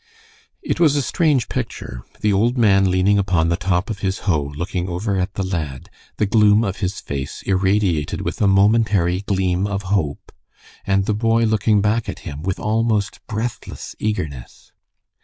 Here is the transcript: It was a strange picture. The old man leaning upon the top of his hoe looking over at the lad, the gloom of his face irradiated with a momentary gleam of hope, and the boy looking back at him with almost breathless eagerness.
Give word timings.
It 0.63 0.79
was 0.79 0.95
a 0.95 1.01
strange 1.03 1.47
picture. 1.47 2.03
The 2.21 2.33
old 2.33 2.57
man 2.57 2.89
leaning 2.89 3.19
upon 3.19 3.49
the 3.49 3.55
top 3.55 3.87
of 3.91 3.99
his 3.99 4.17
hoe 4.25 4.51
looking 4.57 4.89
over 4.89 5.15
at 5.15 5.35
the 5.35 5.43
lad, 5.45 5.91
the 6.17 6.25
gloom 6.25 6.63
of 6.63 6.77
his 6.77 6.99
face 6.99 7.43
irradiated 7.43 8.21
with 8.21 8.41
a 8.41 8.47
momentary 8.47 9.21
gleam 9.21 9.67
of 9.67 9.83
hope, 9.93 10.31
and 10.87 11.05
the 11.05 11.13
boy 11.13 11.43
looking 11.43 11.81
back 11.81 12.09
at 12.09 12.21
him 12.25 12.41
with 12.41 12.59
almost 12.59 13.19
breathless 13.27 13.95
eagerness. 13.99 14.71